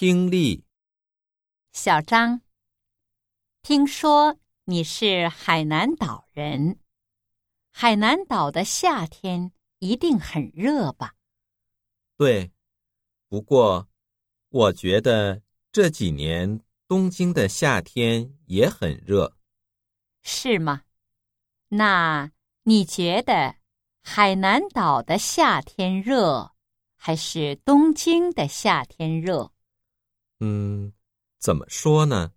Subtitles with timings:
[0.00, 0.64] 听力，
[1.72, 2.40] 小张，
[3.60, 6.78] 听说你是海南岛人，
[7.70, 11.16] 海南岛的夏天一定很热吧？
[12.16, 12.50] 对。
[13.28, 13.90] 不过，
[14.48, 19.36] 我觉得这几年东京的夏天也很热。
[20.22, 20.84] 是吗？
[21.68, 22.32] 那
[22.62, 23.56] 你觉得
[24.02, 26.54] 海南岛的夏天热，
[26.96, 29.52] 还是东京的夏天热？
[30.40, 30.92] 嗯，
[31.38, 32.32] 怎么说呢？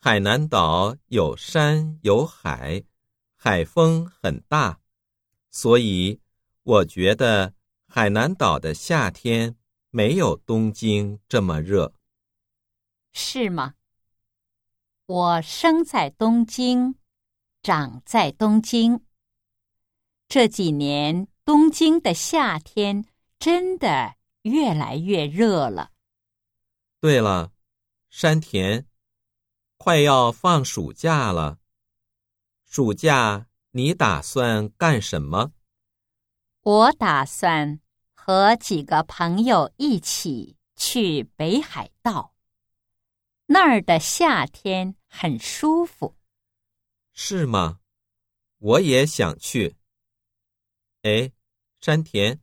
[0.00, 2.84] 海南岛有山有海，
[3.36, 4.80] 海风很大，
[5.50, 6.20] 所以
[6.62, 7.54] 我觉得
[7.88, 9.56] 海南岛的夏天。
[9.90, 11.94] 没有东京这么热，
[13.14, 13.72] 是吗？
[15.06, 16.96] 我生在东京，
[17.62, 19.00] 长在东京。
[20.28, 23.06] 这几年东京的夏天
[23.38, 25.92] 真的越来越热了。
[27.00, 27.52] 对了，
[28.10, 28.86] 山田，
[29.76, 31.58] 快要放暑假了，
[32.64, 35.52] 暑假你打算干什么？
[36.62, 37.80] 我打算。
[38.28, 42.34] 和几个朋友一起去北海道，
[43.46, 46.16] 那儿的夏天很舒服。
[47.12, 47.78] 是吗？
[48.58, 49.76] 我也想去。
[51.02, 51.30] 哎，
[51.80, 52.40] 山田，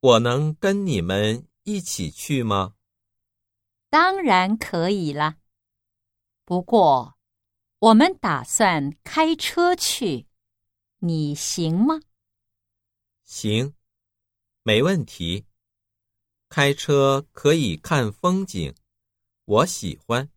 [0.00, 2.75] 我能跟你们一起去吗？
[3.98, 5.36] 当然可以了。
[6.44, 7.16] 不过，
[7.78, 10.26] 我们打算开车去，
[10.98, 12.02] 你行吗？
[13.24, 13.72] 行。
[14.62, 15.46] 没问题，
[16.50, 18.74] 开车可以看风景，
[19.46, 20.28] 我喜欢。